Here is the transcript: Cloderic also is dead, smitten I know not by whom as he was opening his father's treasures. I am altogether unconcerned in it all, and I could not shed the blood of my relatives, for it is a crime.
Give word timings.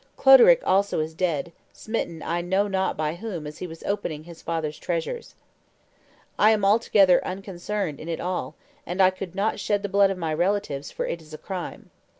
Cloderic 0.17 0.63
also 0.65 0.99
is 0.99 1.13
dead, 1.13 1.51
smitten 1.73 2.23
I 2.23 2.41
know 2.41 2.67
not 2.67 2.97
by 2.97 3.13
whom 3.13 3.45
as 3.45 3.59
he 3.59 3.67
was 3.67 3.83
opening 3.83 4.23
his 4.23 4.41
father's 4.41 4.79
treasures. 4.79 5.35
I 6.39 6.49
am 6.49 6.65
altogether 6.65 7.23
unconcerned 7.23 7.99
in 7.99 8.09
it 8.09 8.19
all, 8.19 8.55
and 8.83 8.99
I 8.99 9.11
could 9.11 9.35
not 9.35 9.59
shed 9.59 9.83
the 9.83 9.89
blood 9.89 10.09
of 10.09 10.17
my 10.17 10.33
relatives, 10.33 10.89
for 10.89 11.05
it 11.05 11.21
is 11.21 11.35
a 11.35 11.37
crime. 11.37 11.91